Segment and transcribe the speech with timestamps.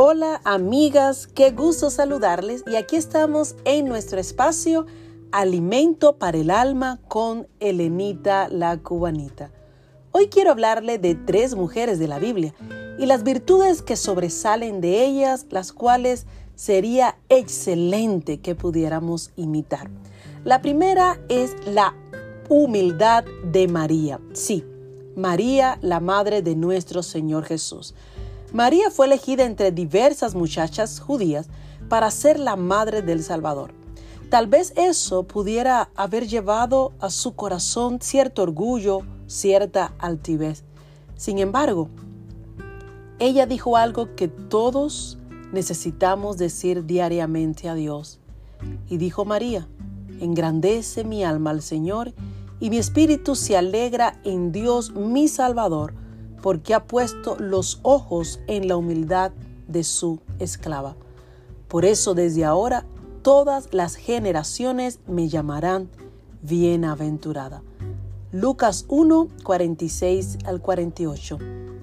[0.00, 4.86] Hola amigas, qué gusto saludarles y aquí estamos en nuestro espacio
[5.32, 9.50] Alimento para el Alma con Elenita la Cubanita.
[10.12, 12.54] Hoy quiero hablarle de tres mujeres de la Biblia
[12.96, 19.90] y las virtudes que sobresalen de ellas, las cuales sería excelente que pudiéramos imitar.
[20.44, 21.96] La primera es la
[22.48, 24.20] humildad de María.
[24.32, 24.64] Sí,
[25.16, 27.96] María, la madre de nuestro Señor Jesús.
[28.52, 31.48] María fue elegida entre diversas muchachas judías
[31.90, 33.74] para ser la madre del Salvador.
[34.30, 40.64] Tal vez eso pudiera haber llevado a su corazón cierto orgullo, cierta altivez.
[41.14, 41.90] Sin embargo,
[43.18, 45.18] ella dijo algo que todos
[45.52, 48.18] necesitamos decir diariamente a Dios.
[48.88, 49.68] Y dijo María,
[50.20, 52.14] engrandece mi alma al Señor
[52.60, 55.94] y mi espíritu se alegra en Dios mi Salvador
[56.42, 59.32] porque ha puesto los ojos en la humildad
[59.66, 60.96] de su esclava.
[61.68, 62.86] Por eso desde ahora
[63.22, 65.90] todas las generaciones me llamarán
[66.42, 67.62] bienaventurada.
[68.32, 71.38] Lucas 1, 46 al 48.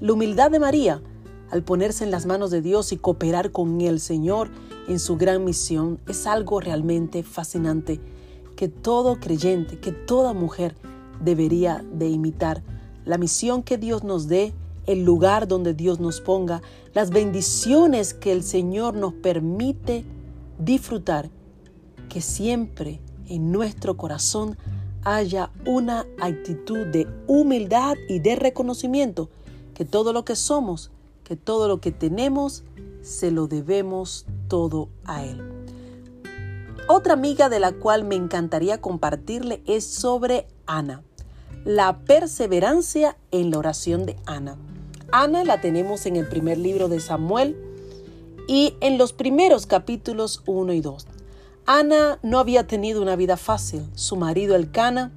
[0.00, 1.02] La humildad de María,
[1.50, 4.50] al ponerse en las manos de Dios y cooperar con el Señor
[4.88, 8.00] en su gran misión, es algo realmente fascinante
[8.56, 10.76] que todo creyente, que toda mujer
[11.20, 12.62] debería de imitar
[13.06, 14.52] la misión que Dios nos dé,
[14.84, 16.60] el lugar donde Dios nos ponga,
[16.92, 20.04] las bendiciones que el Señor nos permite
[20.58, 21.30] disfrutar,
[22.08, 24.58] que siempre en nuestro corazón
[25.04, 29.30] haya una actitud de humildad y de reconocimiento,
[29.72, 30.90] que todo lo que somos,
[31.22, 32.64] que todo lo que tenemos,
[33.02, 35.42] se lo debemos todo a Él.
[36.88, 41.05] Otra amiga de la cual me encantaría compartirle es sobre Ana
[41.64, 44.56] la perseverancia en la oración de Ana.
[45.10, 47.56] Ana la tenemos en el primer libro de Samuel
[48.46, 51.06] y en los primeros capítulos 1 y 2.
[51.66, 53.82] Ana no había tenido una vida fácil.
[53.94, 55.10] Su marido Elcana,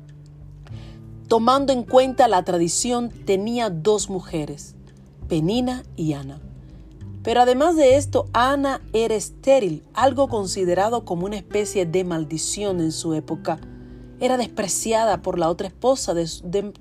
[1.27, 4.75] tomando en cuenta la tradición, tenía dos mujeres,
[5.27, 6.39] Penina y Ana.
[7.21, 12.91] Pero además de esto, Ana era estéril, algo considerado como una especie de maldición en
[12.91, 13.59] su época
[14.19, 16.27] era despreciada por la otra esposa de,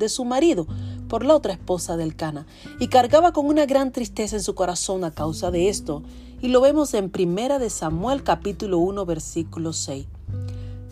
[0.08, 0.66] su marido,
[1.08, 2.46] por la otra esposa del Cana,
[2.80, 6.02] y cargaba con una gran tristeza en su corazón a causa de esto,
[6.40, 10.06] y lo vemos en Primera de Samuel capítulo 1 versículo 6.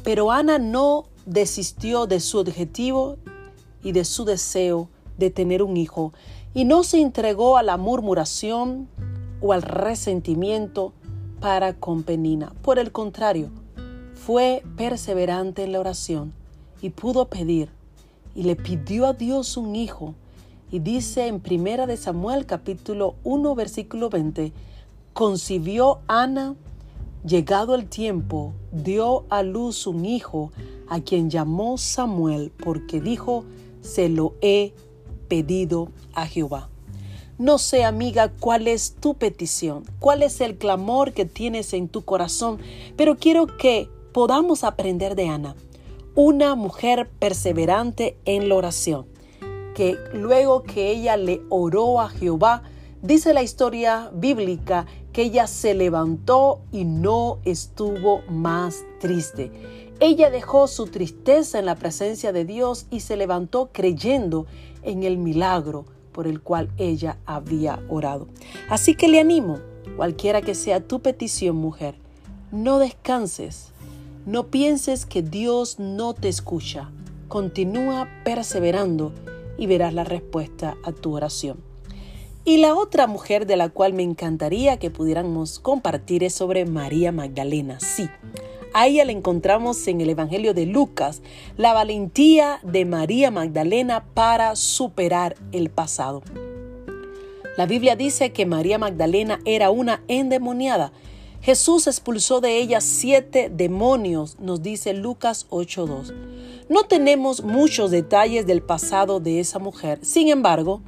[0.02, 3.16] Pero Ana no desistió de su objetivo
[3.82, 6.12] y de su deseo de tener un hijo,
[6.54, 8.88] y no se entregó a la murmuración
[9.40, 10.92] o al resentimiento
[11.40, 12.52] para con Penina.
[12.62, 13.50] Por el contrario,
[14.16, 16.32] fue perseverante en la oración
[16.82, 17.68] y pudo pedir
[18.34, 20.14] y le pidió a Dios un hijo.
[20.70, 24.52] Y dice en Primera de Samuel capítulo 1 versículo 20,
[25.12, 26.56] concibió Ana,
[27.24, 30.50] llegado el tiempo, dio a luz un hijo
[30.88, 33.44] a quien llamó Samuel porque dijo,
[33.80, 34.72] se lo he
[35.28, 36.68] pedido a Jehová.
[37.38, 42.02] No sé, amiga, cuál es tu petición, cuál es el clamor que tienes en tu
[42.02, 42.58] corazón,
[42.96, 45.56] pero quiero que podamos aprender de Ana,
[46.14, 49.04] una mujer perseverante en la oración,
[49.74, 52.62] que luego que ella le oró a Jehová,
[53.02, 59.52] dice la historia bíblica que ella se levantó y no estuvo más triste.
[60.00, 64.46] Ella dejó su tristeza en la presencia de Dios y se levantó creyendo
[64.82, 68.28] en el milagro por el cual ella había orado.
[68.70, 69.58] Así que le animo,
[69.94, 71.96] cualquiera que sea tu petición, mujer,
[72.50, 73.74] no descanses,
[74.26, 76.90] no pienses que Dios no te escucha.
[77.28, 79.12] Continúa perseverando
[79.56, 81.58] y verás la respuesta a tu oración.
[82.44, 87.12] Y la otra mujer de la cual me encantaría que pudiéramos compartir es sobre María
[87.12, 87.78] Magdalena.
[87.78, 88.08] Sí,
[88.74, 91.22] a ella la encontramos en el Evangelio de Lucas,
[91.56, 96.22] la valentía de María Magdalena para superar el pasado.
[97.56, 100.92] La Biblia dice que María Magdalena era una endemoniada
[101.42, 106.12] Jesús expulsó de ella siete demonios, nos dice Lucas 8.2.
[106.68, 110.82] No tenemos muchos detalles del pasado de esa mujer, sin embargo,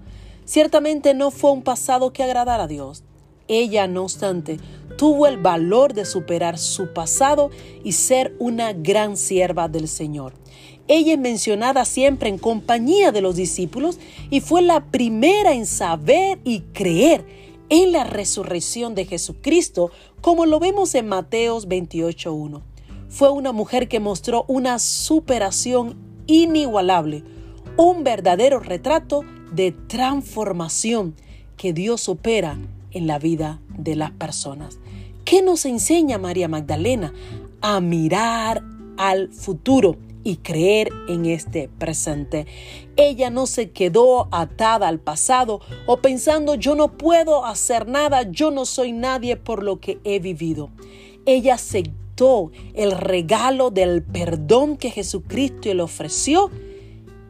[0.45, 3.05] ciertamente no fue un pasado que agradara a Dios.
[3.47, 4.59] Ella, no obstante,
[4.97, 7.51] tuvo el valor de superar su pasado
[7.85, 10.35] y ser una gran sierva del Señor.
[10.89, 13.99] Ella es mencionada siempre en compañía de los discípulos
[14.31, 17.25] y fue la primera en saber y creer
[17.71, 22.63] en la resurrección de Jesucristo, como lo vemos en Mateos 28.1.
[23.09, 27.25] Fue una mujer que mostró una superación inigualable,
[27.77, 29.23] un verdadero retrato
[29.53, 31.15] de transformación
[31.57, 32.59] que Dios opera
[32.91, 34.79] en la vida de las personas.
[35.25, 37.13] ¿Qué nos enseña María Magdalena?
[37.61, 38.63] A mirar
[38.97, 42.47] al futuro y creer en este presente.
[42.97, 48.51] Ella no se quedó atada al pasado o pensando yo no puedo hacer nada, yo
[48.51, 50.71] no soy nadie por lo que he vivido.
[51.27, 56.51] Ella aceptó el regalo del perdón que Jesucristo le ofreció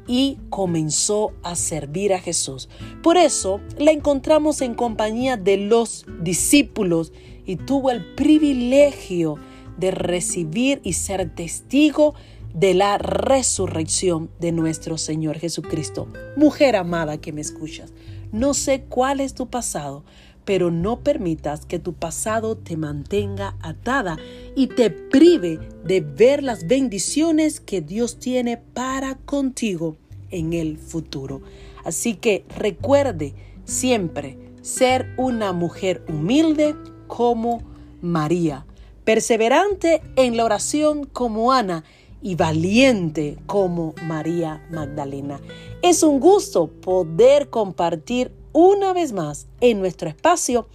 [0.06, 2.68] y comenzó a servir a Jesús.
[3.02, 7.12] Por eso la encontramos en compañía de los discípulos
[7.44, 9.36] y tuvo el privilegio
[9.76, 12.14] de recibir y ser testigo
[12.54, 16.08] de la resurrección de nuestro Señor Jesucristo.
[16.36, 17.92] Mujer amada que me escuchas,
[18.32, 20.04] no sé cuál es tu pasado,
[20.44, 24.16] pero no permitas que tu pasado te mantenga atada
[24.56, 29.96] y te prive de ver las bendiciones que Dios tiene para contigo
[30.30, 31.42] en el futuro.
[31.84, 33.34] Así que recuerde
[33.64, 36.74] siempre ser una mujer humilde
[37.06, 37.62] como
[38.00, 38.64] María,
[39.04, 41.84] perseverante en la oración como Ana
[42.22, 45.40] y valiente como María Magdalena.
[45.82, 50.68] Es un gusto poder compartir una vez más en nuestro espacio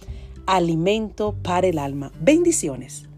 [0.46, 2.12] Alimento para el Alma.
[2.20, 3.08] Bendiciones.